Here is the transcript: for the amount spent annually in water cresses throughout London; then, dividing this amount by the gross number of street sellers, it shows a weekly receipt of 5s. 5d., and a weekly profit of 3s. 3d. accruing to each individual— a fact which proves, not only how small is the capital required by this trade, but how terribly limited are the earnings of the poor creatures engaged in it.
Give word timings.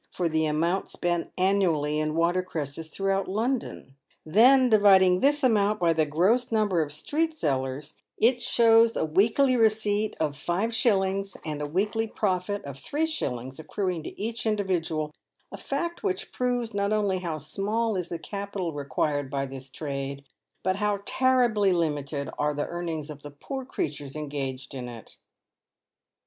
for 0.11 0.27
the 0.27 0.47
amount 0.47 0.89
spent 0.89 1.31
annually 1.37 1.99
in 1.99 2.15
water 2.15 2.41
cresses 2.41 2.89
throughout 2.89 3.27
London; 3.27 3.95
then, 4.25 4.67
dividing 4.67 5.19
this 5.19 5.43
amount 5.43 5.79
by 5.79 5.93
the 5.93 6.07
gross 6.07 6.51
number 6.51 6.81
of 6.81 6.91
street 6.91 7.35
sellers, 7.35 7.93
it 8.17 8.41
shows 8.41 8.95
a 8.97 9.05
weekly 9.05 9.55
receipt 9.55 10.15
of 10.19 10.31
5s. 10.31 10.69
5d., 11.03 11.35
and 11.45 11.61
a 11.61 11.67
weekly 11.67 12.07
profit 12.07 12.65
of 12.65 12.77
3s. 12.77 13.21
3d. 13.21 13.59
accruing 13.59 14.01
to 14.01 14.19
each 14.19 14.47
individual— 14.47 15.13
a 15.51 15.57
fact 15.57 16.01
which 16.01 16.31
proves, 16.31 16.73
not 16.73 16.91
only 16.91 17.19
how 17.19 17.37
small 17.37 17.95
is 17.95 18.07
the 18.09 18.17
capital 18.17 18.73
required 18.73 19.29
by 19.29 19.45
this 19.45 19.69
trade, 19.69 20.23
but 20.63 20.77
how 20.77 21.01
terribly 21.05 21.71
limited 21.71 22.27
are 22.39 22.55
the 22.55 22.65
earnings 22.65 23.11
of 23.11 23.21
the 23.21 23.29
poor 23.29 23.63
creatures 23.63 24.15
engaged 24.15 24.73
in 24.73 24.89
it. 24.89 25.17